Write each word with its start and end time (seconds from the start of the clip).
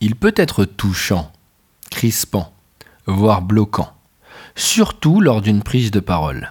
il 0.00 0.16
peut 0.16 0.32
être 0.36 0.64
touchant, 0.64 1.30
crispant, 1.90 2.52
voire 3.06 3.42
bloquant, 3.42 3.92
surtout 4.54 5.20
lors 5.20 5.42
d'une 5.42 5.62
prise 5.62 5.90
de 5.90 6.00
parole. 6.00 6.50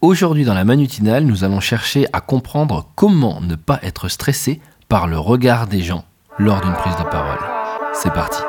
Aujourd'hui 0.00 0.44
dans 0.44 0.54
la 0.54 0.64
manutinale, 0.64 1.24
nous 1.24 1.44
allons 1.44 1.60
chercher 1.60 2.06
à 2.12 2.20
comprendre 2.20 2.88
comment 2.94 3.40
ne 3.40 3.56
pas 3.56 3.78
être 3.82 4.08
stressé 4.08 4.60
par 4.88 5.06
le 5.06 5.18
regard 5.18 5.66
des 5.66 5.82
gens 5.82 6.04
lors 6.38 6.60
d'une 6.62 6.72
prise 6.72 6.96
de 6.96 7.02
parole. 7.02 7.38
C'est 7.92 8.12
parti. 8.12 8.40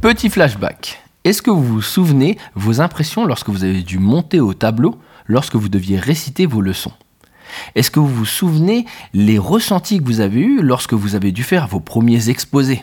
Petit 0.00 0.30
flashback. 0.30 1.09
Est-ce 1.24 1.42
que 1.42 1.50
vous 1.50 1.62
vous 1.62 1.82
souvenez 1.82 2.38
vos 2.54 2.80
impressions 2.80 3.26
lorsque 3.26 3.50
vous 3.50 3.64
avez 3.64 3.82
dû 3.82 3.98
monter 3.98 4.40
au 4.40 4.54
tableau 4.54 4.98
lorsque 5.26 5.54
vous 5.54 5.68
deviez 5.68 5.98
réciter 5.98 6.46
vos 6.46 6.62
leçons? 6.62 6.92
Est-ce 7.74 7.90
que 7.90 8.00
vous 8.00 8.08
vous 8.08 8.24
souvenez 8.24 8.86
les 9.12 9.38
ressentis 9.38 9.98
que 9.98 10.04
vous 10.04 10.20
avez 10.20 10.40
eus 10.40 10.62
lorsque 10.62 10.94
vous 10.94 11.14
avez 11.14 11.30
dû 11.30 11.42
faire 11.42 11.66
vos 11.66 11.80
premiers 11.80 12.30
exposés? 12.30 12.82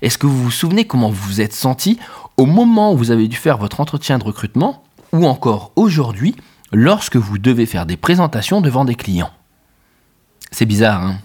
Est-ce 0.00 0.16
que 0.16 0.26
vous 0.26 0.44
vous 0.44 0.50
souvenez 0.50 0.86
comment 0.86 1.10
vous 1.10 1.28
vous 1.28 1.40
êtes 1.42 1.52
senti 1.52 1.98
au 2.38 2.46
moment 2.46 2.92
où 2.92 2.96
vous 2.96 3.10
avez 3.10 3.28
dû 3.28 3.36
faire 3.36 3.58
votre 3.58 3.80
entretien 3.80 4.18
de 4.18 4.24
recrutement 4.24 4.82
ou 5.12 5.26
encore 5.26 5.72
aujourd'hui 5.76 6.36
lorsque 6.72 7.16
vous 7.16 7.38
devez 7.38 7.66
faire 7.66 7.84
des 7.84 7.96
présentations 7.98 8.62
devant 8.62 8.86
des 8.86 8.94
clients? 8.94 9.30
C'est 10.50 10.66
bizarre, 10.66 11.02
hein? 11.02 11.18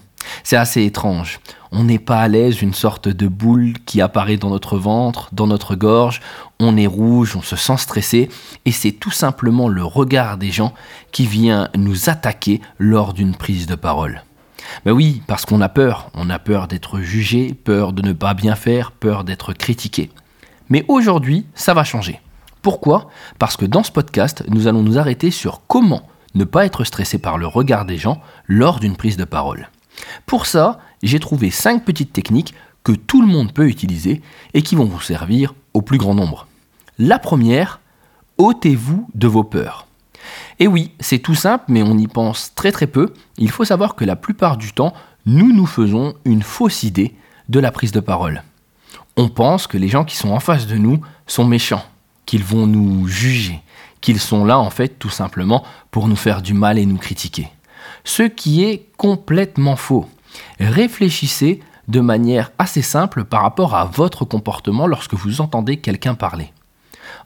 C'est 0.44 0.56
assez 0.56 0.84
étrange. 0.84 1.40
On 1.74 1.84
n'est 1.84 1.98
pas 1.98 2.20
à 2.20 2.28
l'aise, 2.28 2.60
une 2.60 2.74
sorte 2.74 3.08
de 3.08 3.26
boule 3.26 3.72
qui 3.86 4.02
apparaît 4.02 4.36
dans 4.36 4.50
notre 4.50 4.76
ventre, 4.76 5.30
dans 5.32 5.46
notre 5.46 5.74
gorge, 5.74 6.20
on 6.60 6.76
est 6.76 6.86
rouge, 6.86 7.34
on 7.34 7.40
se 7.40 7.56
sent 7.56 7.78
stressé, 7.78 8.28
et 8.66 8.72
c'est 8.72 8.92
tout 8.92 9.10
simplement 9.10 9.68
le 9.68 9.82
regard 9.82 10.36
des 10.36 10.50
gens 10.50 10.74
qui 11.12 11.26
vient 11.26 11.70
nous 11.74 12.10
attaquer 12.10 12.60
lors 12.78 13.14
d'une 13.14 13.34
prise 13.34 13.66
de 13.66 13.74
parole. 13.74 14.22
Ben 14.84 14.92
oui, 14.92 15.22
parce 15.26 15.46
qu'on 15.46 15.62
a 15.62 15.70
peur, 15.70 16.10
on 16.14 16.28
a 16.28 16.38
peur 16.38 16.68
d'être 16.68 17.00
jugé, 17.00 17.54
peur 17.54 17.94
de 17.94 18.02
ne 18.02 18.12
pas 18.12 18.34
bien 18.34 18.54
faire, 18.54 18.92
peur 18.92 19.24
d'être 19.24 19.54
critiqué. 19.54 20.10
Mais 20.68 20.84
aujourd'hui, 20.88 21.46
ça 21.54 21.72
va 21.72 21.84
changer. 21.84 22.20
Pourquoi? 22.60 23.08
Parce 23.38 23.56
que 23.56 23.66
dans 23.66 23.82
ce 23.82 23.90
podcast, 23.90 24.44
nous 24.48 24.66
allons 24.66 24.82
nous 24.82 24.98
arrêter 24.98 25.30
sur 25.30 25.62
comment 25.66 26.06
ne 26.34 26.44
pas 26.44 26.66
être 26.66 26.84
stressé 26.84 27.18
par 27.18 27.38
le 27.38 27.46
regard 27.46 27.86
des 27.86 27.98
gens 27.98 28.20
lors 28.46 28.78
d'une 28.78 28.96
prise 28.96 29.16
de 29.16 29.24
parole. 29.24 29.68
Pour 30.26 30.46
ça, 30.46 30.78
j'ai 31.02 31.20
trouvé 31.20 31.50
5 31.50 31.84
petites 31.84 32.12
techniques 32.12 32.54
que 32.84 32.92
tout 32.92 33.20
le 33.20 33.28
monde 33.28 33.52
peut 33.52 33.68
utiliser 33.68 34.22
et 34.54 34.62
qui 34.62 34.74
vont 34.74 34.84
vous 34.84 35.00
servir 35.00 35.54
au 35.74 35.82
plus 35.82 35.98
grand 35.98 36.14
nombre. 36.14 36.46
La 36.98 37.18
première, 37.18 37.80
ôtez-vous 38.38 39.08
de 39.14 39.26
vos 39.26 39.44
peurs. 39.44 39.86
Et 40.58 40.66
oui, 40.66 40.92
c'est 41.00 41.18
tout 41.18 41.34
simple, 41.34 41.64
mais 41.68 41.82
on 41.82 41.98
y 41.98 42.06
pense 42.06 42.54
très 42.54 42.72
très 42.72 42.86
peu. 42.86 43.12
Il 43.38 43.50
faut 43.50 43.64
savoir 43.64 43.94
que 43.94 44.04
la 44.04 44.16
plupart 44.16 44.56
du 44.56 44.72
temps, 44.72 44.92
nous 45.26 45.52
nous 45.52 45.66
faisons 45.66 46.14
une 46.24 46.42
fausse 46.42 46.82
idée 46.82 47.14
de 47.48 47.60
la 47.60 47.72
prise 47.72 47.92
de 47.92 48.00
parole. 48.00 48.42
On 49.16 49.28
pense 49.28 49.66
que 49.66 49.78
les 49.78 49.88
gens 49.88 50.04
qui 50.04 50.16
sont 50.16 50.30
en 50.30 50.40
face 50.40 50.66
de 50.66 50.76
nous 50.76 51.00
sont 51.26 51.44
méchants, 51.44 51.84
qu'ils 52.26 52.44
vont 52.44 52.66
nous 52.66 53.06
juger, 53.06 53.60
qu'ils 54.00 54.20
sont 54.20 54.44
là 54.44 54.58
en 54.58 54.70
fait 54.70 54.98
tout 54.98 55.10
simplement 55.10 55.64
pour 55.90 56.08
nous 56.08 56.16
faire 56.16 56.42
du 56.42 56.54
mal 56.54 56.78
et 56.78 56.86
nous 56.86 56.96
critiquer 56.96 57.48
ce 58.04 58.22
qui 58.22 58.64
est 58.64 58.86
complètement 58.96 59.76
faux. 59.76 60.08
Réfléchissez 60.58 61.60
de 61.88 62.00
manière 62.00 62.52
assez 62.58 62.82
simple 62.82 63.24
par 63.24 63.42
rapport 63.42 63.74
à 63.74 63.84
votre 63.84 64.24
comportement 64.24 64.86
lorsque 64.86 65.14
vous 65.14 65.40
entendez 65.40 65.78
quelqu'un 65.78 66.14
parler. 66.14 66.52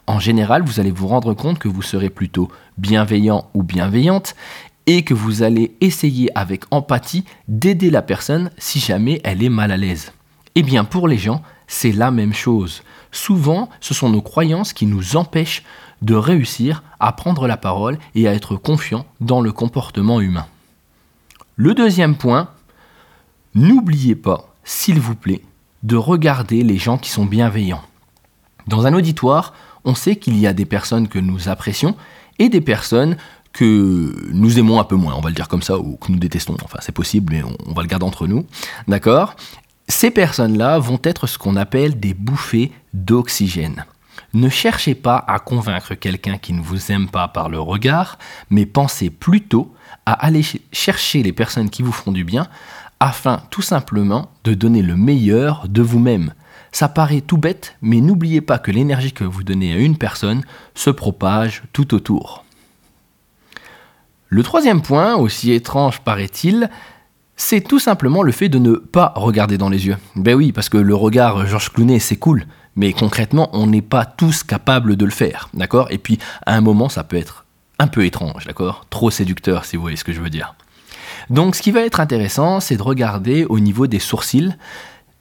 En 0.06 0.18
général, 0.18 0.62
vous 0.62 0.80
allez 0.80 0.90
vous 0.90 1.08
rendre 1.08 1.34
compte 1.34 1.58
que 1.58 1.68
vous 1.68 1.82
serez 1.82 2.10
plutôt 2.10 2.48
bienveillant 2.78 3.48
ou 3.54 3.62
bienveillante 3.62 4.34
et 4.86 5.02
que 5.02 5.14
vous 5.14 5.42
allez 5.42 5.76
essayer 5.80 6.30
avec 6.38 6.64
empathie 6.70 7.24
d'aider 7.48 7.90
la 7.90 8.02
personne 8.02 8.50
si 8.56 8.78
jamais 8.78 9.20
elle 9.24 9.42
est 9.42 9.48
mal 9.48 9.72
à 9.72 9.76
l'aise. 9.76 10.12
Eh 10.54 10.62
bien, 10.62 10.84
pour 10.84 11.08
les 11.08 11.18
gens, 11.18 11.42
c'est 11.66 11.92
la 11.92 12.10
même 12.10 12.32
chose. 12.32 12.82
Souvent, 13.10 13.68
ce 13.80 13.94
sont 13.94 14.08
nos 14.08 14.22
croyances 14.22 14.72
qui 14.72 14.86
nous 14.86 15.16
empêchent 15.16 15.64
de 16.02 16.14
réussir 16.14 16.82
à 17.00 17.12
prendre 17.12 17.46
la 17.46 17.56
parole 17.56 17.98
et 18.14 18.28
à 18.28 18.34
être 18.34 18.56
confiant 18.56 19.06
dans 19.20 19.40
le 19.40 19.52
comportement 19.52 20.20
humain. 20.20 20.46
Le 21.56 21.74
deuxième 21.74 22.16
point, 22.16 22.50
n'oubliez 23.56 24.14
pas, 24.14 24.54
s'il 24.62 25.00
vous 25.00 25.16
plaît, 25.16 25.42
de 25.82 25.96
regarder 25.96 26.62
les 26.62 26.78
gens 26.78 26.98
qui 26.98 27.10
sont 27.10 27.26
bienveillants. 27.26 27.82
Dans 28.68 28.86
un 28.86 28.94
auditoire, 28.94 29.54
on 29.84 29.94
sait 29.94 30.16
qu'il 30.16 30.38
y 30.38 30.46
a 30.46 30.52
des 30.52 30.64
personnes 30.64 31.08
que 31.08 31.18
nous 31.18 31.48
apprécions 31.48 31.96
et 32.38 32.48
des 32.48 32.60
personnes 32.60 33.16
que 33.52 34.14
nous 34.32 34.58
aimons 34.58 34.78
un 34.78 34.84
peu 34.84 34.96
moins, 34.96 35.14
on 35.14 35.20
va 35.20 35.30
le 35.30 35.34
dire 35.34 35.48
comme 35.48 35.62
ça, 35.62 35.78
ou 35.78 35.96
que 35.96 36.12
nous 36.12 36.18
détestons. 36.18 36.56
Enfin, 36.62 36.78
c'est 36.82 36.92
possible, 36.92 37.32
mais 37.32 37.42
on, 37.42 37.72
va 37.72 37.82
le 37.82 37.88
garder 37.88 38.04
entre 38.04 38.26
nous. 38.26 38.44
D'accord? 38.86 39.34
Ces 39.88 40.10
personnes-là 40.10 40.78
vont 40.78 41.00
être 41.02 41.26
ce 41.26 41.38
qu'on 41.38 41.56
appelle 41.56 41.98
des 41.98 42.12
bouffées 42.12 42.72
d'oxygène. 42.92 43.86
Ne 44.34 44.50
cherchez 44.50 44.94
pas 44.94 45.24
à 45.26 45.38
convaincre 45.38 45.94
quelqu'un 45.94 46.36
qui 46.36 46.52
ne 46.52 46.60
vous 46.60 46.92
aime 46.92 47.08
pas 47.08 47.28
par 47.28 47.48
le 47.48 47.58
regard, 47.58 48.18
mais 48.50 48.66
pensez 48.66 49.08
plutôt 49.08 49.74
à 50.04 50.12
aller 50.12 50.42
chercher 50.72 51.22
les 51.22 51.32
personnes 51.32 51.70
qui 51.70 51.82
vous 51.82 51.92
font 51.92 52.12
du 52.12 52.24
bien 52.24 52.48
afin 53.00 53.42
tout 53.50 53.62
simplement 53.62 54.30
de 54.44 54.54
donner 54.54 54.82
le 54.82 54.96
meilleur 54.96 55.66
de 55.68 55.82
vous-même. 55.82 56.32
Ça 56.72 56.88
paraît 56.88 57.20
tout 57.20 57.38
bête, 57.38 57.76
mais 57.82 58.00
n'oubliez 58.00 58.40
pas 58.40 58.58
que 58.58 58.70
l'énergie 58.70 59.12
que 59.12 59.24
vous 59.24 59.44
donnez 59.44 59.72
à 59.72 59.78
une 59.78 59.96
personne 59.96 60.42
se 60.74 60.90
propage 60.90 61.62
tout 61.72 61.94
autour. 61.94 62.44
Le 64.28 64.42
troisième 64.42 64.82
point, 64.82 65.14
aussi 65.14 65.52
étrange 65.52 66.00
paraît-il, 66.00 66.68
c'est 67.36 67.60
tout 67.60 67.78
simplement 67.78 68.22
le 68.22 68.32
fait 68.32 68.48
de 68.48 68.58
ne 68.58 68.74
pas 68.74 69.12
regarder 69.14 69.58
dans 69.58 69.68
les 69.68 69.86
yeux. 69.86 69.96
Ben 70.16 70.34
oui, 70.34 70.52
parce 70.52 70.68
que 70.68 70.78
le 70.78 70.94
regard 70.94 71.46
Georges 71.46 71.72
Clooney, 71.72 71.98
c'est 71.98 72.16
cool, 72.16 72.46
mais 72.74 72.92
concrètement, 72.92 73.50
on 73.52 73.66
n'est 73.66 73.82
pas 73.82 74.04
tous 74.04 74.42
capables 74.42 74.96
de 74.96 75.04
le 75.04 75.10
faire, 75.10 75.48
d'accord? 75.54 75.88
Et 75.90 75.98
puis, 75.98 76.18
à 76.44 76.56
un 76.56 76.60
moment, 76.60 76.88
ça 76.88 77.04
peut 77.04 77.16
être 77.16 77.44
un 77.78 77.86
peu 77.86 78.04
étrange, 78.04 78.46
d'accord? 78.46 78.86
Trop 78.90 79.10
séducteur, 79.10 79.64
si 79.64 79.76
vous 79.76 79.82
voyez 79.82 79.96
ce 79.96 80.04
que 80.04 80.12
je 80.12 80.20
veux 80.20 80.30
dire. 80.30 80.54
Donc, 81.30 81.56
ce 81.56 81.62
qui 81.62 81.70
va 81.72 81.80
être 81.80 82.00
intéressant, 82.00 82.60
c'est 82.60 82.76
de 82.76 82.82
regarder 82.82 83.44
au 83.46 83.58
niveau 83.58 83.86
des 83.86 83.98
sourcils. 83.98 84.54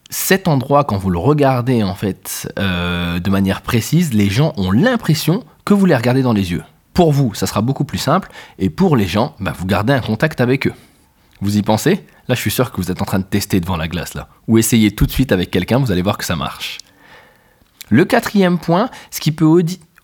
Cet 0.10 0.48
endroit, 0.48 0.84
quand 0.84 0.98
vous 0.98 1.10
le 1.10 1.18
regardez 1.18 1.84
en 1.84 1.96
fait 1.96 2.52
euh, 2.60 3.20
de 3.20 3.30
manière 3.30 3.62
précise, 3.62 4.14
les 4.14 4.30
gens 4.30 4.54
ont 4.58 4.72
l'impression 4.72 5.44
que 5.66 5.74
vous 5.74 5.86
les 5.86 5.96
regardez 5.96 6.22
dans 6.22 6.34
les 6.34 6.52
yeux. 6.52 6.64
Pour 6.94 7.12
vous, 7.12 7.34
ça 7.34 7.48
sera 7.48 7.62
beaucoup 7.62 7.84
plus 7.84 7.98
simple, 7.98 8.30
et 8.60 8.70
pour 8.70 8.96
les 8.96 9.08
gens, 9.08 9.36
bah, 9.40 9.54
vous 9.58 9.66
gardez 9.66 9.94
un 9.94 10.00
contact 10.00 10.40
avec 10.42 10.68
eux. 10.68 10.74
Vous 11.42 11.58
y 11.58 11.62
pensez? 11.64 12.06
Là, 12.28 12.36
je 12.36 12.40
suis 12.40 12.52
sûr 12.52 12.72
que 12.72 12.78
vous 12.78 12.92
êtes 12.92 13.02
en 13.02 13.06
train 13.06 13.20
de 13.20 13.26
tester 13.26 13.60
devant 13.60 13.76
la 13.76 13.88
glace, 13.88 14.14
là. 14.14 14.30
Ou 14.48 14.58
essayez 14.58 14.92
tout 14.92 15.06
de 15.06 15.12
suite 15.12 15.32
avec 15.32 15.52
quelqu'un, 15.52 15.80
vous 15.80 15.92
allez 15.92 16.02
voir 16.02 16.18
que 16.18 16.24
ça 16.24 16.36
marche. 16.36 16.78
Le 17.90 18.06
quatrième 18.06 18.58
point, 18.58 18.90
ce 19.12 19.20
qui 19.20 19.32
peut 19.32 19.64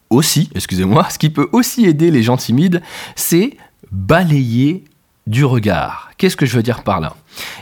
aussi, 0.09 0.49
excusez-moi, 0.53 1.07
ce 1.09 1.17
qui 1.17 1.29
peut 1.29 1.47
aussi 1.51 1.85
aider 1.85 2.11
les 2.11 2.23
gens 2.23 2.37
timides, 2.37 2.81
c'est 3.15 3.57
balayer 3.91 4.83
du 5.27 5.45
regard. 5.45 6.11
Qu'est-ce 6.17 6.37
que 6.37 6.45
je 6.45 6.55
veux 6.55 6.63
dire 6.63 6.83
par 6.83 6.99
là? 6.99 7.15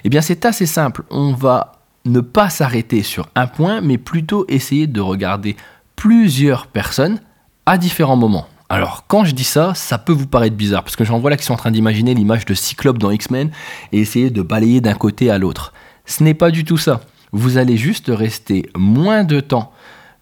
Eh 0.04 0.10
bien, 0.10 0.22
c'est 0.22 0.46
assez 0.46 0.66
simple. 0.66 1.04
On 1.10 1.34
va 1.34 1.74
ne 2.06 2.22
pas 2.22 2.50
s'arrêter 2.50 3.04
sur 3.04 3.28
un 3.36 3.48
point, 3.48 3.82
mais 3.82 3.98
plutôt 3.98 4.46
essayer 4.48 4.88
de 4.88 5.02
regarder 5.02 5.56
plusieurs 5.96 6.68
personnes 6.68 7.20
à 7.66 7.78
différents 7.78 8.16
moments. 8.16 8.48
Alors, 8.70 9.06
quand 9.08 9.26
je 9.26 9.32
dis 9.32 9.44
ça, 9.44 9.74
ça 9.74 9.98
peut 9.98 10.14
vous 10.14 10.28
paraître 10.28 10.56
bizarre, 10.56 10.84
parce 10.84 10.96
que 10.96 11.04
j'en 11.04 11.20
vois 11.20 11.32
là 11.32 11.38
qui 11.38 11.44
sont 11.44 11.54
en 11.54 11.58
train 11.58 11.72
d'imaginer 11.72 12.14
l'image 12.14 12.46
de 12.46 12.54
Cyclope 12.54 13.00
dans 13.00 13.12
X-Men 13.12 13.50
et 13.92 14.00
essayer 14.00 14.30
de 14.30 14.42
balayer 14.42 14.80
d'un 14.80 14.94
côté 14.94 15.32
à 15.32 15.38
l'autre. 15.38 15.74
Ce 16.06 16.24
n'est 16.24 16.36
pas 16.36 16.52
du 16.52 16.64
tout 16.64 16.78
ça. 16.78 17.02
Vous 17.32 17.58
allez 17.58 17.78
juste 17.78 18.12
rester 18.14 18.70
moins 18.76 19.24
de 19.24 19.40
temps 19.40 19.72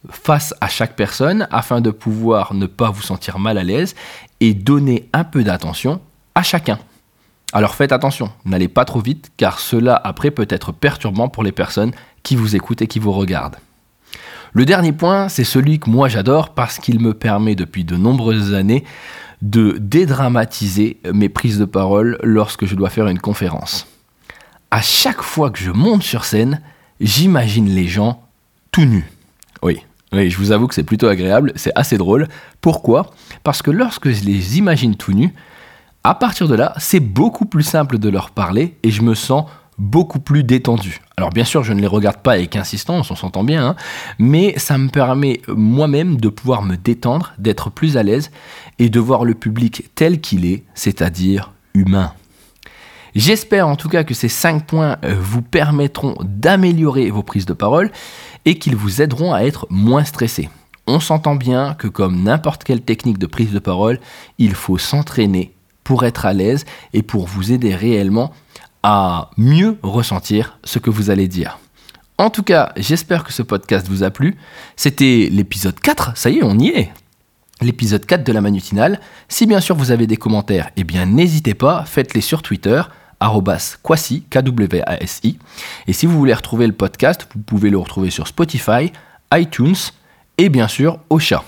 face 0.09 0.54
à 0.62 0.68
chaque 0.68 0.95
personne 0.95 1.48
afin 1.51 1.81
de 1.81 1.92
pouvoir 1.92 2.54
ne 2.54 2.66
pas 2.66 2.89
vous 2.89 3.01
sentir 3.01 3.39
mal 3.39 3.57
à 3.57 3.63
l'aise 3.63 3.95
et 4.39 4.54
donner 4.54 5.10
un 5.13 5.24
peu 5.24 5.44
d'attention 5.44 6.00
à 6.36 6.44
chacun. 6.44 6.80
Alors 7.54 7.76
faites 7.76 7.94
attention, 7.94 8.30
n'allez 8.46 8.68
pas 8.68 8.84
trop 8.84 9.00
vite 9.00 9.32
car 9.38 9.60
cela 9.60 10.00
après 10.04 10.32
peut 10.32 10.48
être 10.50 10.74
perturbant 10.74 11.30
pour 11.30 11.44
les 11.44 11.54
personnes 11.54 11.92
qui 12.24 12.36
vous 12.36 12.56
écoutent 12.56 12.82
et 12.82 12.88
qui 12.88 13.00
vous 13.00 13.14
regardent. 13.14 13.58
Le 14.54 14.66
dernier 14.66 14.92
point, 14.92 15.30
c'est 15.30 15.44
celui 15.44 15.80
que 15.80 15.90
moi 15.90 16.10
j'adore 16.10 16.50
parce 16.50 16.78
qu'il 16.80 17.00
me 17.00 17.14
permet 17.14 17.56
depuis 17.56 17.84
de 17.86 17.96
nombreuses 17.96 18.54
années 18.54 18.84
de 19.42 19.78
dédramatiser 19.80 21.00
mes 21.14 21.30
prises 21.30 21.60
de 21.60 21.66
parole 21.66 22.18
lorsque 22.24 22.66
je 22.66 22.76
dois 22.76 22.90
faire 22.90 23.08
une 23.08 23.20
conférence. 23.20 23.88
À 24.72 24.82
chaque 24.82 25.22
fois 25.22 25.52
que 25.52 25.60
je 25.60 25.72
monte 25.72 26.04
sur 26.04 26.26
scène, 26.26 26.62
j'imagine 27.00 27.70
les 27.70 27.88
gens 27.88 28.24
tout 28.72 28.86
nus. 28.86 29.10
Oui, 29.64 29.82
oui, 30.12 30.30
je 30.30 30.38
vous 30.38 30.52
avoue 30.52 30.68
que 30.68 30.76
c'est 30.76 30.84
plutôt 30.84 31.08
agréable, 31.08 31.54
c'est 31.56 31.72
assez 31.76 31.98
drôle. 31.98 32.28
Pourquoi? 32.62 33.12
Parce 33.44 33.62
que 33.62 33.72
lorsque 33.72 34.10
je 34.10 34.24
les 34.26 34.58
imagine 34.58 34.96
tout 34.96 35.14
nus, 35.14 35.34
à 36.07 36.15
partir 36.15 36.48
de 36.48 36.56
là, 36.56 36.74
c'est 36.77 37.01
beaucoup 37.01 37.44
plus 37.44 37.63
simple 37.63 37.98
de 37.98 38.07
leur 38.07 38.31
parler 38.31 38.77
et 38.81 38.92
je 38.92 39.01
me 39.01 39.13
sens 39.13 39.44
beaucoup 39.77 40.21
plus 40.21 40.45
détendu. 40.45 41.01
Alors 41.18 41.31
bien 41.31 41.44
sûr, 41.44 41.65
je 41.65 41.74
ne 41.74 41.81
les 41.81 41.88
regarde 41.88 42.21
pas 42.21 42.31
avec 42.31 42.56
insistance, 42.56 43.12
on 43.12 43.15
s'entend 43.18 43.44
bien, 43.44 43.68
hein, 43.68 43.75
mais 44.18 44.57
ça 44.57 44.77
me 44.77 44.88
permet 44.88 45.42
moi-même 45.50 46.15
de 46.15 46.30
pouvoir 46.30 46.62
me 46.62 46.77
détendre, 46.77 47.33
d'être 47.39 47.69
plus 47.69 47.98
à 47.98 48.04
l'aise 48.04 48.31
et 48.80 48.89
de 48.89 49.01
voir 49.01 49.25
le 49.25 49.33
public 49.33 49.89
tel 49.95 50.21
qu'il 50.21 50.45
est, 50.45 50.63
c'est-à-dire 50.75 51.51
humain. 51.74 52.13
J'espère 53.13 53.68
en 53.68 53.75
tout 53.75 53.89
cas 53.89 54.06
que 54.06 54.13
ces 54.13 54.30
5 54.30 54.65
points 54.65 54.95
euh, 55.03 55.13
vous 55.19 55.42
permettront 55.42 56.15
d'améliorer 56.24 57.10
vos 57.10 57.21
prises 57.21 57.45
de 57.45 57.53
parole 57.53 57.92
et 58.45 58.57
qu'ils 58.60 58.77
vous 58.77 59.01
aideront 59.01 59.33
à 59.33 59.42
être 59.42 59.68
moins 59.69 60.06
stressé. 60.06 60.50
On 60.88 61.01
s'entend 61.01 61.36
bien 61.36 61.74
que 61.74 61.89
comme 61.89 62.24
n'importe 62.24 62.63
quelle 62.63 62.81
technique 62.81 63.18
de 63.18 63.27
prise 63.27 63.51
de 63.51 63.60
parole, 63.60 64.00
il 64.38 64.53
faut 64.53 64.77
s'entraîner 64.77 65.56
pour 65.88 66.04
être 66.04 66.25
à 66.25 66.34
l'aise 66.34 66.66
et 66.92 67.01
pour 67.01 67.28
vous 67.28 67.54
aider 67.54 67.74
réellement 67.74 68.34
à 68.84 69.31
mieux 69.38 69.78
ressentir 69.84 70.60
ce 70.66 70.80
que 70.80 70.89
vous 70.89 71.12
allez 71.12 71.30
dire. 71.30 71.60
En 72.18 72.30
tout 72.30 72.44
cas, 72.44 72.74
j'espère 72.75 73.24
que 73.24 73.31
ce 73.31 73.42
podcast 73.42 73.88
vous 73.88 74.04
a 74.04 74.10
plu. 74.10 74.36
C'était 74.75 75.30
l'épisode 75.31 75.80
4, 75.80 76.18
ça 76.18 76.30
y 76.30 76.39
est, 76.39 76.44
on 76.44 76.60
y 76.60 76.68
est. 76.68 76.92
L'épisode 77.62 78.06
4 78.06 78.25
de 78.25 78.34
la 78.34 78.42
manutinale. 78.42 79.00
Si 79.30 79.45
bien 79.45 79.62
sûr 79.62 79.78
vous 79.78 79.92
avez 79.92 80.07
des 80.07 80.18
commentaires, 80.18 80.72
eh 80.75 80.84
bien 80.84 81.06
n'hésitez 81.06 81.54
pas, 81.54 81.86
faites-les 81.86 82.19
sur 82.19 82.42
Twitter 82.42 82.81
kwasi, 83.81 84.24
K-W-A-S-I. 84.30 85.39
Et 85.88 85.94
si 85.94 86.06
vous 86.06 86.18
voulez 86.18 86.34
retrouver 86.34 86.68
le 86.68 86.74
podcast, 86.74 87.30
vous 87.34 87.39
pouvez 87.39 87.69
le 87.69 87.78
retrouver 87.78 88.10
sur 88.10 88.28
Spotify, 88.28 88.92
iTunes 89.34 89.78
et 90.38 90.50
bien 90.50 90.68
sûr 90.68 91.00
Ocha. 91.10 91.45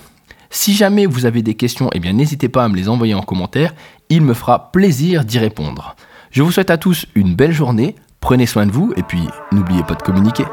Si 0.52 0.74
jamais 0.74 1.06
vous 1.06 1.26
avez 1.26 1.42
des 1.42 1.54
questions, 1.54 1.90
eh 1.94 2.00
bien 2.00 2.12
n'hésitez 2.12 2.48
pas 2.48 2.64
à 2.64 2.68
me 2.68 2.74
les 2.74 2.88
envoyer 2.88 3.14
en 3.14 3.22
commentaire, 3.22 3.72
il 4.08 4.22
me 4.22 4.34
fera 4.34 4.72
plaisir 4.72 5.24
d'y 5.24 5.38
répondre. 5.38 5.94
Je 6.32 6.42
vous 6.42 6.50
souhaite 6.50 6.70
à 6.70 6.76
tous 6.76 7.06
une 7.14 7.36
belle 7.36 7.52
journée, 7.52 7.94
prenez 8.18 8.46
soin 8.46 8.66
de 8.66 8.72
vous 8.72 8.92
et 8.96 9.04
puis 9.04 9.22
n'oubliez 9.52 9.84
pas 9.84 9.94
de 9.94 10.02
communiquer. 10.02 10.44